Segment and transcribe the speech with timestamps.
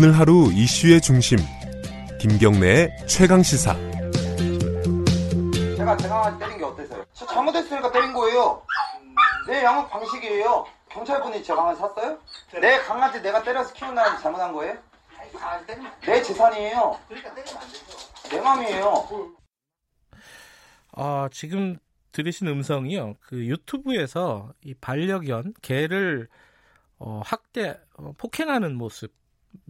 [0.00, 1.38] 오늘 하루 이슈의 중심
[2.20, 3.74] 김경래의 최강 시사
[5.76, 7.04] 제가 제 강아지 때린 게 어때서요?
[7.12, 8.62] 저 잘못했으니까 때린 거예요.
[9.48, 10.64] 내 양육 방식이에요.
[10.88, 12.16] 경찰분이 제 강아지 샀어요?
[12.60, 14.78] 내 강아지 내가 때려서 키운다는 잘못한 거예요?
[15.66, 16.96] 때리면 내 재산이에요.
[17.08, 18.28] 그러니까 때리면 안 되죠.
[18.30, 19.04] 내 맘이에요.
[20.92, 21.76] 아, 지금
[22.12, 23.16] 들으신 음성이요.
[23.18, 26.28] 그 유튜브에서 이 반려견 개를
[27.00, 29.18] 어, 학대, 어, 폭행하는 모습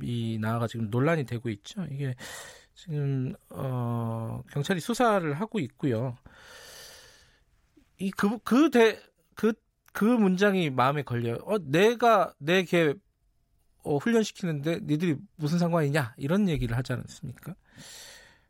[0.02, 1.86] 이 나와가 지금 논란이 되고 있죠.
[1.90, 2.14] 이게
[2.74, 6.16] 지금 어, 경찰이 수사를 하고 있고요.
[7.98, 8.98] 이 그 그 대
[9.34, 9.52] 그
[9.92, 11.38] 그 문장이 마음에 걸려요.
[11.44, 12.94] 어, 내가 내개
[13.82, 17.54] 어, 훈련시키는데 니들이 무슨 상관이냐 이런 얘기를 하지 않았습니까?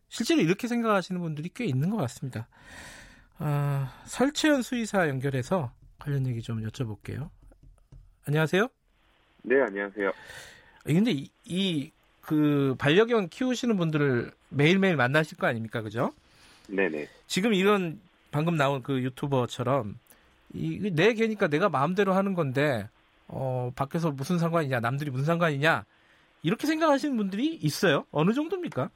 [0.08, 2.48] 실제로 이렇게 생각하시는 분들이 꽤 있는 것 같습니다.
[3.38, 7.30] 아, 설채연 수의사 연결해서 관련 얘기 좀 여쭤볼게요.
[8.26, 8.68] 안녕하세요.
[9.44, 10.12] 네, 안녕하세요.
[10.94, 11.12] 근데
[11.44, 15.82] 이그 반려견 키우시는 분들을 매일매일 만나실 거 아닙니까?
[15.82, 16.12] 그죠?
[16.68, 17.06] 네네.
[17.26, 18.00] 지금 이런
[18.30, 19.98] 방금 나온 그 유튜버처럼
[20.54, 22.88] 이 내 개니까 내가 마음대로 하는 건데
[23.26, 25.84] 어 밖에서 무슨 상관이냐 남들이 무슨 상관이냐
[26.42, 28.04] 이렇게 생각하시는 분들이 있어요.
[28.10, 28.88] 어느 정도입니까?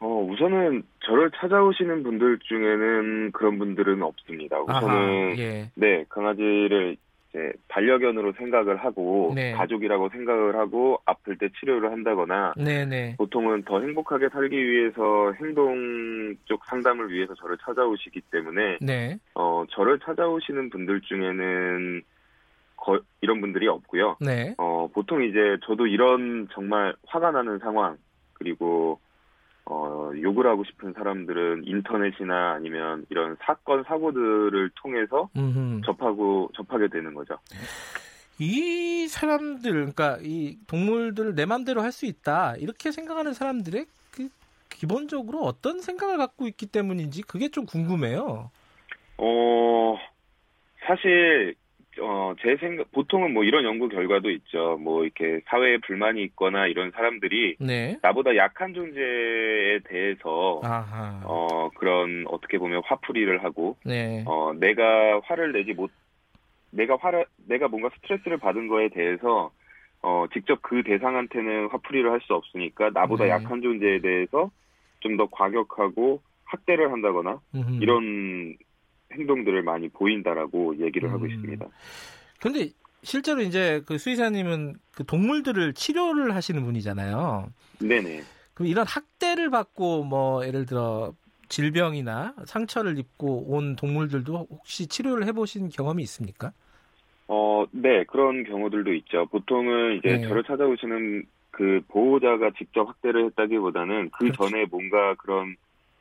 [0.00, 4.60] 어, 우선은 저를 찾아오시는 분들 중에는 그런 분들은 없습니다.
[4.60, 5.70] 우선은, 아하, 예.
[5.76, 6.96] 네, 강아지를
[7.32, 9.52] 이제 반려견으로 생각을 하고, 네.
[9.52, 13.16] 가족이라고 생각을 하고, 아플 때 치료를 한다거나, 네네.
[13.16, 19.16] 보통은 더 행복하게 살기 위해서 행동 쪽 상담을 위해서 저를 찾아오시기 때문에, 네.
[19.34, 22.02] 어, 저를 찾아오시는 분들 중에는
[22.76, 24.18] 거- 이런 분들이 없고요.
[24.20, 24.54] 네.
[24.58, 27.96] 어, 보통 이제 저도 이런 정말 화가 나는 상황,
[28.34, 29.00] 그리고,
[29.66, 35.82] 어, 욕을 하고 싶은 사람들은 인터넷이나 아니면 이런 사건, 사고들을 통해서 음흠.
[35.84, 37.38] 접하고, 접하게 되는 거죠.
[38.38, 44.28] 이 사람들, 그러니까 이 동물들을 내 맘대로 할 수 있다 이렇게 생각하는 사람들의 그
[44.70, 48.50] 기본적으로 어떤 생각을 갖고 있기 때문인지 그게 좀 궁금해요.
[49.18, 49.98] 어,
[50.86, 51.54] 사실,
[52.32, 54.78] 어, 제 생각, 보통은 뭐 이런 연구 결과도 있죠.
[54.80, 57.98] 뭐 이렇게 사회에 불만이 있거나 이런 사람들이 네.
[58.02, 61.20] 나보다 약한 존재에 대해서, 아하.
[61.24, 64.24] 어, 그런 어떻게 보면 화풀이를 하고, 네.
[64.26, 65.90] 어, 내가 화를 내지 못,
[66.70, 69.50] 내가 화를, 내가 뭔가 스트레스를 받은 거에 대해서,
[70.00, 73.30] 어, 직접 그 대상한테는 화풀이를 할 수 없으니까 나보다 네.
[73.30, 74.50] 약한 존재에 대해서
[75.00, 77.82] 좀 더 과격하고 학대를 한다거나 음흠.
[77.82, 78.56] 이런
[79.12, 81.30] 행동들을 많이 보인다라고 얘기를 하고 음.
[81.30, 81.66] 있습니다.
[82.42, 82.70] 근데
[83.04, 87.48] 실제로 이제 그 수의사님은 그 동물들을 치료를 하시는 분이잖아요.
[87.80, 88.22] 네네.
[88.54, 91.14] 그럼 이런 학대를 받고 뭐 예를 들어
[91.48, 96.52] 질병이나 상처를 입고 온 동물들도 혹시 치료를 해보신 경험이 있습니까?
[97.28, 99.26] 어, 네, 그런 경우들도 있죠.
[99.26, 100.22] 보통은 이제 네.
[100.22, 104.48] 저를 찾아오시는 그 보호자가 직접 학대를 했다기보다는 그 그렇죠.
[104.48, 105.54] 전에 뭔가 그런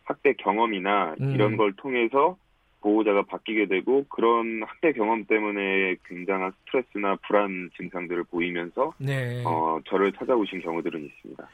[0.06, 1.34] 학대 경험이나 음.
[1.36, 2.38] 이런 걸 통해서
[2.82, 9.44] 보호자가 바뀌게 되고 그런 학대 경험 때문에 굉장한 스트레스나 불안 증상들을 보이면서 네.
[9.46, 11.48] 어, 저를 찾아오신 경우들은 있습니다.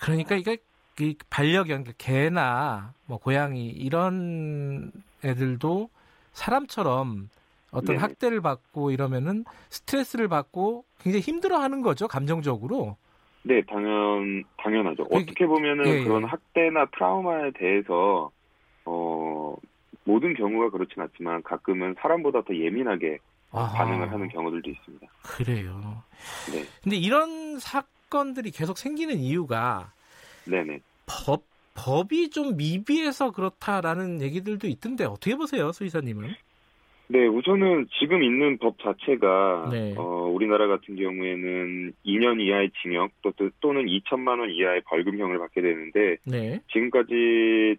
[0.00, 0.58] 그러니까 이게
[1.00, 4.90] 이 반려견 그 개나 뭐 고양이 이런
[5.24, 5.88] 애들도
[6.32, 7.28] 사람처럼
[7.70, 7.98] 어떤 네네.
[7.98, 12.96] 학대를 받고 이러면은 스트레스를 받고 굉장히 힘들어하는 거죠 감정적으로.
[13.42, 15.04] 네, 당연, 당연하죠.
[15.04, 16.04] 그- 어떻게 보면은 예, 예.
[16.04, 18.30] 그런 학대나 트라우마에 대해서, 어,
[20.08, 23.18] 모든 경우가 그렇진 않지만 가끔은 사람보다 더 예민하게
[23.52, 25.06] 아하, 반응을 하는 경우들도 있습니다.
[25.22, 26.02] 그래요.
[26.50, 29.92] 네, 근데 이런 사건들이 계속 생기는 이유가
[30.46, 30.80] 네네.
[31.26, 31.42] 법
[31.74, 36.30] 법이 좀 미비해서 그렇다라는 얘기들도 있던데 어떻게 보세요, 수의사님은?
[37.10, 39.94] 네, 우선은 지금 있는 법 자체가, 네.
[39.96, 45.60] 어, 우리나라 같은 경우에는 2년 이하의 징역 또, 또- 또는 2천만 원 이하의 벌금형을 받게
[45.62, 46.60] 되는데, 네.
[46.72, 47.76] 지금까지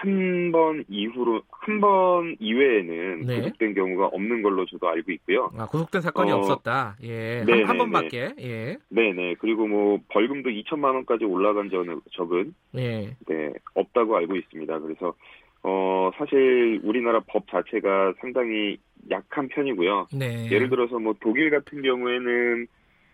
[0.00, 3.36] 한 번 이후로, 한 번 이외에는 네.
[3.40, 5.50] 구속된 경우가 없는 걸로 저도 알고 있고요.
[5.58, 6.96] 아, 구속된 사건이 어, 없었다.
[7.02, 7.44] 예.
[7.44, 8.34] 네, 한, 한 네, 번밖에.
[8.40, 8.76] 예.
[8.88, 9.34] 네네.
[9.40, 13.16] 그리고 뭐, 벌금도 2천만 원까지 올라간 적은, 적은, 예.
[13.26, 14.78] 네, 없다고 알고 있습니다.
[14.78, 15.14] 그래서,
[15.62, 18.78] 어, 사실 우리나라 법 자체가 상당히
[19.10, 20.06] 약한 편이고요.
[20.16, 20.48] 네.
[20.50, 22.66] 예를 들어서 뭐 독일 같은 경우에는,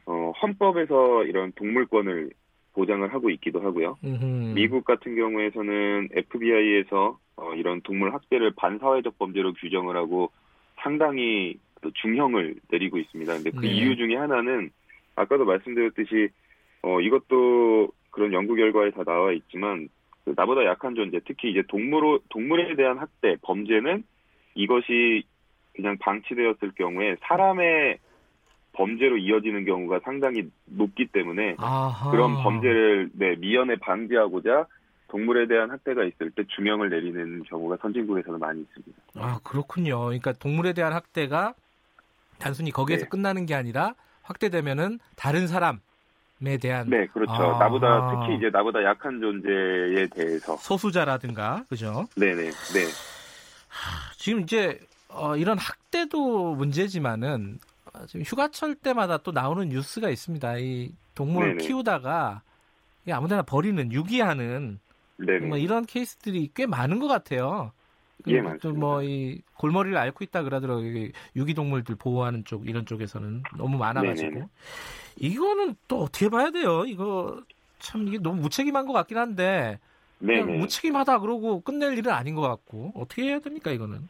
[0.06, 2.30] 어, 헌법에서 이런 동물권을
[2.74, 3.96] 보장을 하고 있기도 하고요.
[4.04, 4.54] 음흠.
[4.54, 10.30] 미국 같은 경우에서는 FBI에서 어, 이런 동물 학대를 반사회적 범죄로 규정을 하고
[10.76, 13.32] 상당히 그 중형을 내리고 있습니다.
[13.34, 13.68] 근데 그 네.
[13.68, 14.70] 이유 중에 하나는
[15.16, 16.28] 아까도 말씀드렸듯이
[16.82, 19.88] 어, 이것도 그런 연구 결과에 다 나와 있지만
[20.24, 24.04] 그 나보다 약한 존재, 특히 이제 동물 동물에 대한 학대 범죄는
[24.54, 25.24] 이것이
[25.74, 27.98] 그냥 방치되었을 경우에 사람의
[28.74, 32.10] 범죄로 이어지는 경우가 상당히 높기 때문에 아하.
[32.10, 34.66] 그런 범죄를 네, 미연에 방지하고자
[35.08, 38.92] 동물에 대한 학대가 있을 때 중형을 내리는 경우가 선진국에서는 많이 있습니다.
[39.16, 40.00] 아 그렇군요.
[40.06, 41.54] 그러니까 동물에 대한 학대가
[42.38, 43.08] 단순히 거기에서 네.
[43.08, 47.32] 끝나는 게 아니라 확대되면은 다른 사람에 대한 네, 그렇죠.
[47.32, 47.58] 아.
[47.58, 52.06] 나보다 특히 이제 나보다 약한 존재에 대해서 소수자라든가 그죠?
[52.16, 52.80] 네네 네.
[54.16, 57.73] 지금 이제 어, 이런 학대도 문제지만은 어,
[58.06, 60.58] 지금 휴가철 때마다 또 나오는 뉴스가 있습니다.
[60.58, 61.66] 이 동물 네네.
[61.66, 62.42] 키우다가
[63.06, 64.80] 이 아무데나 버리는 유기하는
[65.18, 65.46] 네네.
[65.46, 67.72] 뭐 이런 케이스들이 꽤 많은 것 같아요.
[68.26, 68.80] 예, 맞습니다.
[68.80, 70.86] 뭐이 골머리를 앓고 있다 그러더라고요.
[70.86, 74.46] 이 유기동물들 보호하는 쪽 이런 쪽에서는 너무 많아가지고 네네네.
[75.16, 76.84] 이거는 또 어떻게 봐야 돼요?
[76.86, 77.42] 이거
[77.80, 79.78] 참 이게 너무 무책임한 것 같긴 한데
[80.18, 80.58] 그냥 네네.
[80.58, 84.08] 무책임하다 그러고 끝낼 일은 아닌 것 같고 어떻게 해야 됩니까 이거는?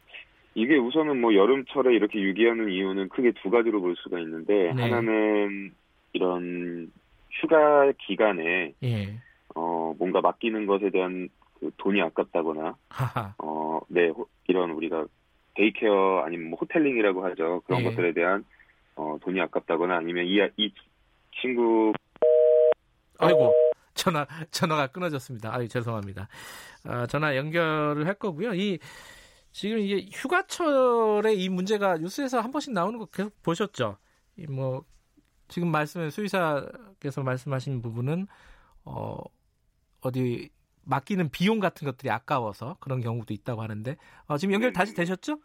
[0.55, 4.83] 이게 우선은 뭐 여름철에 이렇게 유기하는 이유는 크게 두 가지로 볼 수가 있는데 네.
[4.83, 5.73] 하나는
[6.13, 6.91] 이런
[7.29, 9.19] 휴가 기간에 예.
[9.53, 11.27] 어 뭔가 맡기는 것에 대한
[11.59, 12.75] 그 돈이 아깝다거나.
[13.37, 14.13] 어네
[14.47, 15.05] 이런 우리가
[15.55, 17.89] daycare 아니면 뭐 hoteling이라고 하죠 그런 네.
[17.89, 18.45] 것들에 대한
[18.95, 20.71] 어 돈이 아깝다거나 아니면 이, 이
[21.41, 21.91] 친구
[23.19, 23.53] 아이고
[23.93, 25.53] 전화 전화가 끊어졌습니다.
[25.53, 26.29] 아유 죄송합니다.
[26.85, 28.53] 아, 전화 연결을 할 거고요.
[28.53, 28.79] 이
[29.55, 33.97] 지금 이게 휴가철에 이 문제가 뉴스에서 한 번씩 나오는 거 계속 보셨죠?
[34.35, 34.83] 이뭐
[35.47, 38.27] 지금 말씀해 수의사께서 말씀하신 부분은
[38.83, 39.15] 어
[40.01, 40.49] 어디
[40.83, 43.95] 맡기는 비용 같은 것들이 아까워서 그런 경우도 있다고 하는데
[44.27, 45.39] 어, 지금 연결 다시 되셨죠?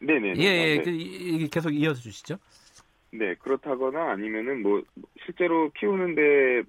[0.00, 0.82] 네네 예, 예, 네.
[0.82, 2.38] 그, 이- 이- 계속 이어서 주시죠.
[3.12, 4.82] 네, 그렇다거나 아니면은 뭐
[5.24, 6.64] 실제로 키우는데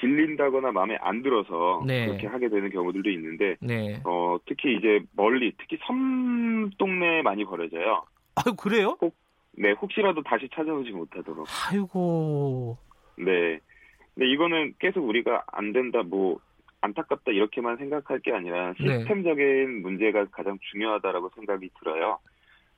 [0.00, 2.06] 질린다거나 마음에 안 들어서 네.
[2.06, 4.00] 그렇게 하게 되는 경우들도 있는데 네.
[4.04, 8.04] 어 특히 이제 멀리 특히 섬 동네에 많이 버려져요.
[8.36, 8.96] 아유 그래요?
[9.56, 11.46] 네, 혹시라도 다시 찾아오지 못하도록.
[11.70, 12.76] 아이고.
[13.16, 13.60] 네.
[14.14, 16.38] 근데 이거는 계속 우리가 안 된다 뭐
[16.80, 18.98] 안타깝다 이렇게만 생각할 게 아니라 네.
[18.98, 22.18] 시스템적인 문제가 가장 중요하다라고 생각이 들어요.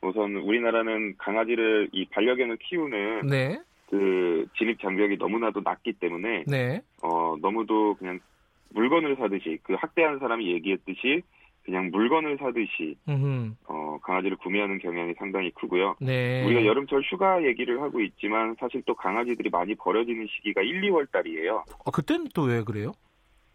[0.03, 3.59] 우선 우리나라는 강아지를 이 반려견을 키우는 네.
[4.57, 6.81] 그 진입 장벽이 너무나도 낮기 때문에 네.
[7.03, 8.21] 어 너무도 그냥
[8.71, 11.23] 물건을 사듯이 그 학대하는 사람이 얘기했듯이
[11.65, 13.57] 그냥 물건을 사듯이 음.
[13.67, 15.97] 어 강아지를 구매하는 경향이 상당히 크고요.
[16.01, 16.45] 네.
[16.45, 21.65] 우리가 여름철 휴가 얘기를 하고 있지만 사실 또 강아지들이 많이 버려지는 시기가 1, 2월 달이에요.
[21.85, 22.93] 어, 그때는 또 왜 그래요?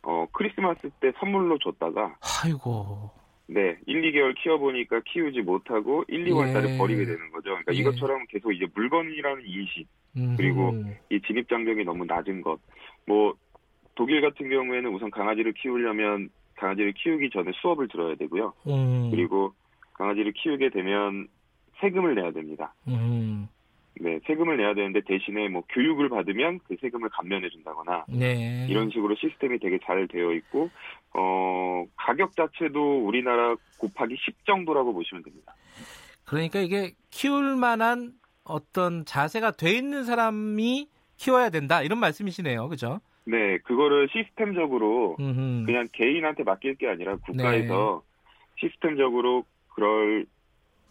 [0.04, 3.10] 어 크리스마스 때 선물로 줬다가 아이고.
[3.48, 6.54] 네 1, 2개월 키워보니까 키우지 못하고 1, 2월 예.
[6.54, 7.50] 달에 버리게 되는 거죠.
[7.50, 7.78] 그러니까 예.
[7.78, 10.01] 이것처럼 계속 이제 물건이라는 인식 음.
[10.14, 10.74] 그리고
[11.10, 12.60] 이 진입 장벽이 너무 낮은 것.
[13.06, 13.34] 뭐
[13.96, 18.54] 독일 같은 경우에는 우선 강아지를 키우려면 강아지를 키우기 전에 수업을 들어야 되고요.
[18.68, 19.10] 음.
[19.12, 19.54] 그리고
[19.94, 21.28] 강아지를 키우게 되면
[21.80, 22.74] 세금을 내야 됩니다.
[22.88, 23.48] 음.
[24.00, 28.66] 네, 세금을 내야 되는데 대신에 뭐 교육을 받으면 그 세금을 감면해 준다거나 네.
[28.70, 30.70] 이런 식으로 시스템이 되게 잘 되어 있고
[31.14, 35.54] 어 가격 자체도 우리나라 곱하기 10 정도라고 보시면 됩니다.
[36.26, 38.14] 그러니까 이게 키울 만한
[38.44, 42.68] 어떤 자세가 돼 있는 사람이 키워야 된다 이런 말씀이시네요.
[42.70, 43.00] 그죠?
[43.26, 45.64] 네, 그거를 시스템적으로 음.
[45.66, 48.02] 그냥 개인한테 맡길 게 아니라 국가에서
[48.60, 50.26] 시스템적으로 그럴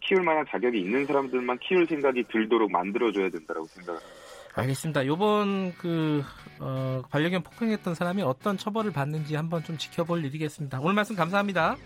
[0.01, 4.07] 키울 만한 자격이 있는 사람들만 키울 생각이 들도록 만들어줘야 된다고 생각합니다.
[4.53, 5.05] 알겠습니다.
[5.05, 6.23] 요번 그
[6.59, 10.79] 어, 반려견 폭행했던 사람이 어떤 처벌을 받는지 한번 좀 지켜볼 일이겠습니다.
[10.81, 11.77] 오늘 말씀 감사합니다.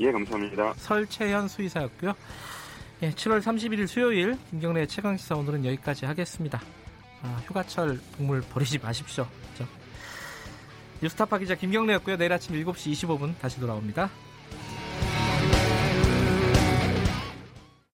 [0.00, 0.72] 예, 감사합니다.
[0.74, 2.14] 설채현 수의사였고요.
[3.00, 6.60] 예, 7월 31일 수요일 김경래 최강 시사 오늘은 여기까지 하겠습니다.
[7.22, 9.24] 아, 휴가철 동물 버리지 마십시오.
[9.52, 9.68] 그죠?
[11.00, 12.16] 뉴스타파 기자 김경래였고요.
[12.16, 14.10] 내일 아침 7시 25분 다시 돌아옵니다.